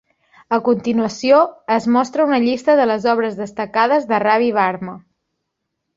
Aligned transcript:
A 0.55 0.57
continuació 0.67 1.41
es 1.75 1.85
mostra 1.97 2.27
una 2.29 2.41
llista 2.45 2.77
de 2.79 2.89
les 2.93 3.07
obres 3.15 3.39
destacades 3.43 4.09
de 4.13 4.21
Ravi 4.25 4.51
Varma. 4.61 5.01